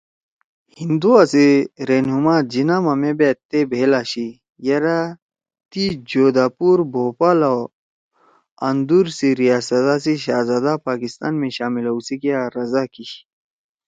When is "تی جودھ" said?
5.71-6.39